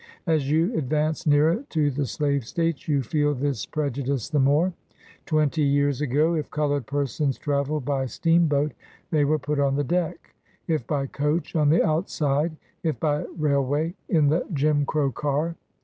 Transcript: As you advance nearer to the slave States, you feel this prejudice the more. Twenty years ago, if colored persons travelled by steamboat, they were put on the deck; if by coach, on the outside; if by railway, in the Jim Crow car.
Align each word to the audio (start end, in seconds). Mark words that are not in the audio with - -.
As 0.25 0.49
you 0.49 0.75
advance 0.75 1.27
nearer 1.27 1.63
to 1.69 1.91
the 1.91 2.07
slave 2.07 2.43
States, 2.43 2.87
you 2.87 3.03
feel 3.03 3.35
this 3.35 3.67
prejudice 3.67 4.29
the 4.31 4.39
more. 4.39 4.73
Twenty 5.27 5.61
years 5.61 6.01
ago, 6.01 6.33
if 6.33 6.49
colored 6.49 6.87
persons 6.87 7.37
travelled 7.37 7.85
by 7.85 8.07
steamboat, 8.07 8.71
they 9.11 9.25
were 9.25 9.37
put 9.37 9.59
on 9.59 9.75
the 9.75 9.83
deck; 9.83 10.33
if 10.67 10.87
by 10.87 11.05
coach, 11.05 11.55
on 11.55 11.69
the 11.69 11.85
outside; 11.85 12.57
if 12.81 12.99
by 12.99 13.25
railway, 13.37 13.93
in 14.09 14.29
the 14.29 14.43
Jim 14.53 14.87
Crow 14.87 15.11
car. 15.11 15.55